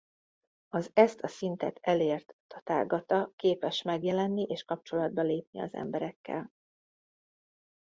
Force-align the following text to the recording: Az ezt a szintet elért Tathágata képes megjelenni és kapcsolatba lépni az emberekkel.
Az 0.69 0.91
ezt 0.93 1.19
a 1.21 1.27
szintet 1.27 1.79
elért 1.81 2.35
Tathágata 2.47 3.31
képes 3.35 3.81
megjelenni 3.81 4.43
és 4.49 4.63
kapcsolatba 4.63 5.21
lépni 5.21 5.59
az 5.61 5.73
emberekkel. 5.73 6.51